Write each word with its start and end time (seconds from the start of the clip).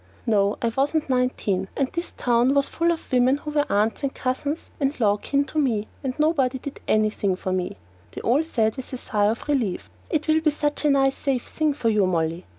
No, 0.25 0.57
I 0.63 0.69
wasn't 0.75 1.11
nineteen, 1.11 1.67
and 1.77 1.87
this 1.93 2.11
town 2.17 2.55
was 2.55 2.67
full 2.67 2.89
of 2.91 3.11
women 3.11 3.37
who 3.37 3.51
were 3.51 3.67
aunts 3.71 4.01
and 4.01 4.11
cousins 4.11 4.71
and 4.79 4.99
law 4.99 5.17
kin 5.17 5.45
to 5.45 5.59
me, 5.59 5.87
and 6.03 6.17
nobody 6.17 6.57
did 6.57 6.79
anything 6.87 7.35
for 7.35 7.51
me. 7.51 7.77
They 8.11 8.21
all 8.21 8.43
said, 8.43 8.77
with 8.77 8.91
a 8.93 8.97
sigh 8.97 9.25
of 9.27 9.47
relief, 9.47 9.91
"It 10.09 10.27
will 10.27 10.41
be 10.41 10.49
such 10.49 10.85
a 10.85 10.89
nice 10.89 11.15
safe 11.15 11.45
thing 11.47 11.75
for 11.75 11.89
you, 11.89 12.07
Molly." 12.07 12.47